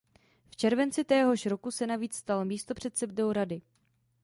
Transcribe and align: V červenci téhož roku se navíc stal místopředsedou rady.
V 0.49 0.55
červenci 0.55 1.03
téhož 1.03 1.45
roku 1.45 1.71
se 1.71 1.87
navíc 1.87 2.15
stal 2.15 2.45
místopředsedou 2.45 3.31
rady. 3.31 3.61